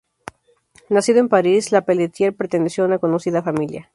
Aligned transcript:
Nacido 0.89 1.19
en 1.19 1.29
París, 1.29 1.71
le 1.71 1.79
Peletier 1.83 2.35
perteneció 2.35 2.83
a 2.83 2.87
una 2.87 2.97
conocida 2.97 3.43
familia. 3.43 3.87